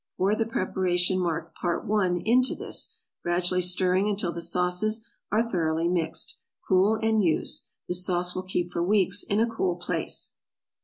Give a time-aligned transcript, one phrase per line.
[0.17, 5.87] Pour the preparation marked part 1, into this, gradually stirring until the sauces are thoroughly
[5.87, 7.67] mixed; cool and use.
[7.87, 10.37] This sauce will keep for weeks in a cool place.